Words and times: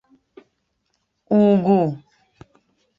ùgwù 1.37 1.79